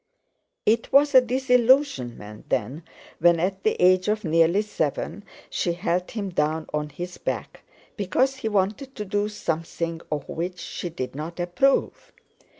It 0.65 0.91
was 0.91 1.13
a 1.13 1.21
disillusionment, 1.21 2.49
then, 2.49 2.81
when 3.19 3.39
at 3.39 3.61
the 3.63 3.73
age 3.79 4.07
of 4.07 4.23
nearly 4.23 4.63
seven 4.63 5.23
she 5.47 5.73
held 5.73 6.09
him 6.09 6.29
down 6.31 6.65
on 6.73 6.89
his 6.89 7.19
back, 7.19 7.61
because 7.97 8.37
he 8.37 8.49
wanted 8.49 8.95
to 8.95 9.05
do 9.05 9.29
something 9.29 10.01
of 10.11 10.27
which 10.27 10.57
she 10.57 10.89
did 10.89 11.13
not 11.13 11.39
approve. 11.39 12.11